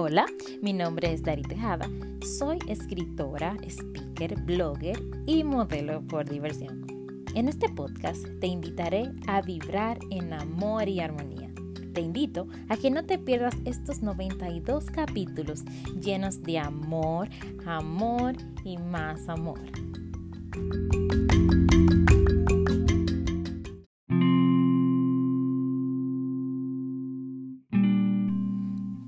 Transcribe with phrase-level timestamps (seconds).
[0.00, 0.26] Hola,
[0.62, 1.90] mi nombre es Dari Tejada.
[2.38, 6.86] Soy escritora, speaker, blogger y modelo por diversión.
[7.34, 11.50] En este podcast te invitaré a vibrar en amor y armonía.
[11.94, 15.64] Te invito a que no te pierdas estos 92 capítulos
[16.00, 17.28] llenos de amor,
[17.66, 19.58] amor y más amor.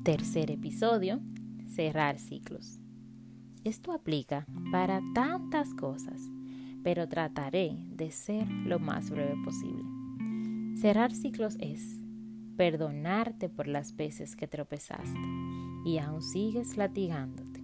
[0.02, 1.20] Tercer episodio,
[1.66, 2.80] cerrar ciclos.
[3.64, 6.22] Esto aplica para tantas cosas,
[6.82, 9.84] pero trataré de ser lo más breve posible.
[10.80, 11.98] Cerrar ciclos es
[12.56, 15.20] perdonarte por las veces que tropezaste
[15.84, 17.62] y aún sigues latigándote.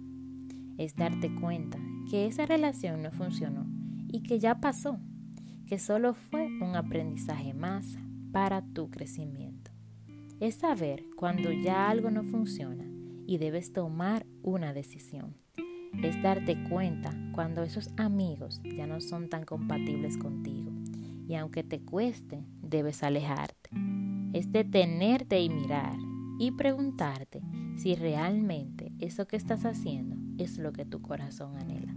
[0.77, 3.65] Es darte cuenta que esa relación no funcionó
[4.09, 4.99] y que ya pasó,
[5.65, 7.97] que solo fue un aprendizaje más
[8.31, 9.66] para tu crecimiento
[10.39, 12.85] es saber cuando ya algo no funciona
[13.25, 15.35] y debes tomar una decisión.
[16.03, 20.71] Es darte cuenta cuando esos amigos ya no son tan compatibles contigo
[21.27, 23.69] y aunque te cueste, debes alejarte.
[24.33, 25.97] Es detenerte y mirar
[26.39, 27.41] y preguntarte
[27.75, 31.93] si realmente eso que estás haciendo es lo que tu corazón anhela.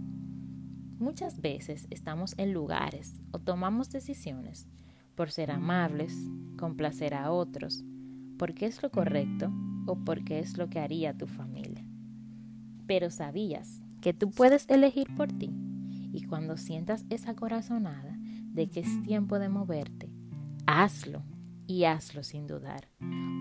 [0.97, 4.67] Muchas veces estamos en lugares o tomamos decisiones
[5.15, 6.15] por ser amables,
[6.57, 7.83] complacer a otros,
[8.41, 9.53] porque es lo correcto
[9.85, 11.85] o porque es lo que haría tu familia.
[12.87, 15.51] Pero sabías que tú puedes elegir por ti
[16.11, 20.09] y cuando sientas esa corazonada de que es tiempo de moverte,
[20.65, 21.21] hazlo
[21.67, 22.87] y hazlo sin dudar,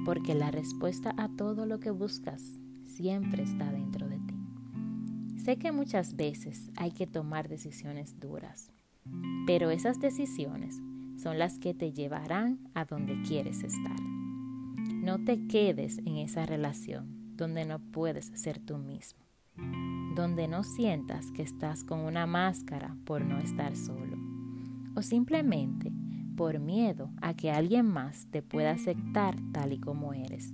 [0.05, 2.43] porque la respuesta a todo lo que buscas
[2.85, 4.35] siempre está dentro de ti.
[5.43, 8.71] Sé que muchas veces hay que tomar decisiones duras,
[9.47, 10.79] pero esas decisiones
[11.17, 13.97] son las que te llevarán a donde quieres estar.
[15.03, 19.25] No te quedes en esa relación donde no puedes ser tú mismo,
[20.15, 24.19] donde no sientas que estás con una máscara por no estar solo,
[24.95, 25.91] o simplemente
[26.37, 30.53] por miedo a que alguien más te pueda aceptar tal y como eres.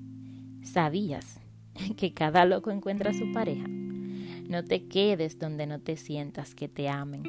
[0.62, 1.41] ¿Sabías
[1.97, 3.66] que cada loco encuentra su pareja?
[3.69, 7.25] No te quedes donde no te sientas que te amen.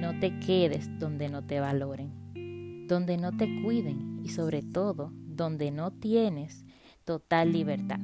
[0.00, 5.70] No te quedes donde no te valoren, donde no te cuiden y sobre todo donde
[5.70, 6.66] no tienes
[7.06, 7.98] total libertad.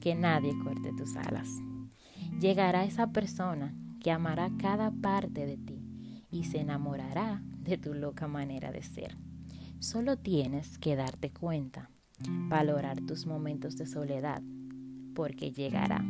[0.00, 1.46] Que nadie corte tus alas.
[2.40, 5.84] Llegará esa persona que amará cada parte de ti
[6.30, 9.14] y se enamorará de tu loca manera de ser.
[9.78, 11.90] Solo tienes que darte cuenta,
[12.48, 14.42] valorar tus momentos de soledad,
[15.14, 16.02] porque llegará.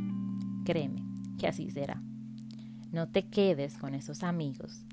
[0.64, 1.04] Créeme
[1.36, 2.00] que así será.
[2.92, 4.84] No te quedes con esos amigos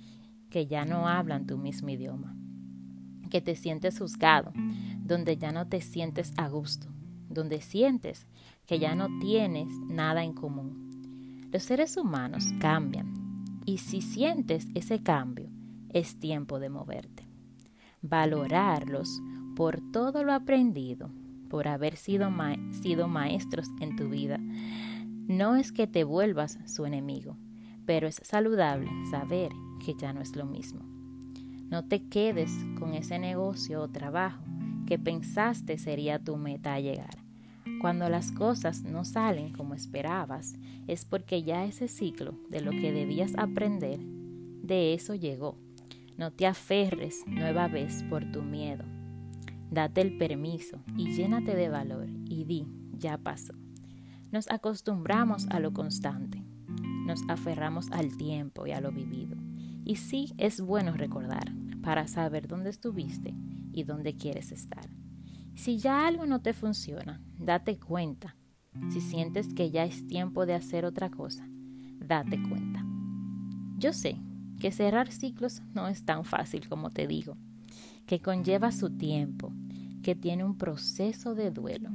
[0.50, 2.36] que ya no hablan tu mismo idioma,
[3.30, 4.52] que te sientes juzgado,
[5.00, 6.88] donde ya no te sientes a gusto,
[7.30, 8.28] donde sientes
[8.66, 11.48] que ya no tienes nada en común.
[11.52, 15.50] Los seres humanos cambian y si sientes ese cambio,
[15.90, 17.28] es tiempo de moverte.
[18.02, 19.22] Valorarlos
[19.56, 21.10] por todo lo aprendido,
[21.50, 22.30] por haber sido,
[22.72, 24.38] sido maestros en tu vida.
[25.28, 27.38] No es que te vuelvas su enemigo,
[27.86, 29.52] pero es saludable saber
[29.84, 30.95] que ya no es lo mismo.
[31.70, 34.44] No te quedes con ese negocio o trabajo
[34.86, 37.18] que pensaste sería tu meta a llegar.
[37.82, 40.56] Cuando las cosas no salen como esperabas,
[40.88, 45.58] es porque ya ese ciclo de lo que debías aprender, de eso llegó.
[46.18, 48.86] No te aferres nueva vez por tu miedo.
[49.72, 52.68] Date el permiso y llénate de valor y di,
[52.98, 53.54] ya pasó.
[54.32, 56.44] Nos acostumbramos a lo constante,
[57.06, 59.36] nos aferramos al tiempo y a lo vivido.
[59.86, 61.54] Y sí es bueno recordar
[61.84, 63.36] para saber dónde estuviste
[63.72, 64.90] y dónde quieres estar.
[65.54, 68.36] Si ya algo no te funciona, date cuenta.
[68.92, 71.48] Si sientes que ya es tiempo de hacer otra cosa,
[72.00, 72.84] date cuenta.
[73.78, 74.18] Yo sé
[74.60, 77.38] que cerrar ciclos no es tan fácil como te digo,
[78.06, 79.54] que conlleva su tiempo,
[80.02, 81.92] que tiene un proceso de duelo,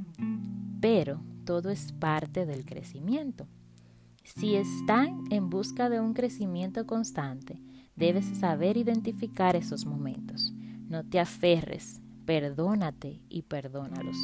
[0.79, 3.47] pero todo es parte del crecimiento.
[4.23, 7.59] Si están en busca de un crecimiento constante,
[7.95, 10.53] debes saber identificar esos momentos
[10.91, 14.17] no te aferres, perdónate y perdónalos.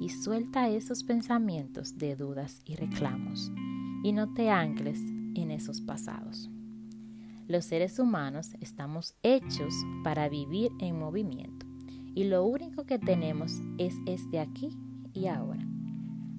[0.00, 3.50] Y suelta esos pensamientos de dudas y reclamos.
[4.04, 5.00] Y no te ancles
[5.34, 6.50] en esos pasados.
[7.48, 9.74] Los seres humanos estamos hechos
[10.04, 11.66] para vivir en movimiento.
[12.14, 14.78] Y lo único que tenemos es este aquí
[15.12, 15.66] y ahora.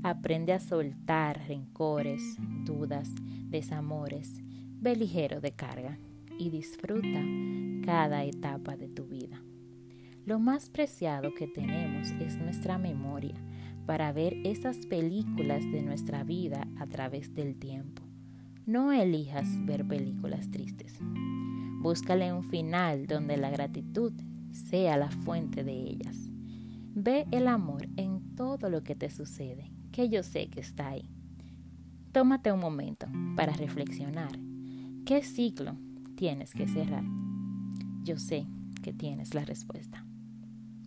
[0.03, 3.09] Aprende a soltar rencores, dudas,
[3.49, 4.41] desamores,
[4.79, 5.99] ve ligero de carga
[6.39, 7.23] y disfruta
[7.85, 9.43] cada etapa de tu vida.
[10.25, 13.35] Lo más preciado que tenemos es nuestra memoria
[13.85, 18.03] para ver esas películas de nuestra vida a través del tiempo.
[18.65, 20.99] No elijas ver películas tristes.
[21.81, 24.13] Búscale un final donde la gratitud
[24.51, 26.29] sea la fuente de ellas.
[26.93, 31.09] Ve el amor en todo lo que te sucede, que yo sé que está ahí.
[32.11, 34.37] Tómate un momento para reflexionar.
[35.05, 35.75] ¿Qué ciclo
[36.19, 37.05] tienes que cerrar?
[38.03, 38.45] Yo sé
[38.83, 40.03] que tienes la respuesta.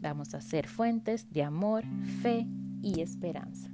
[0.02, 1.84] Vamos a ser fuentes de amor,
[2.20, 2.46] fe
[2.82, 3.70] y esperanza.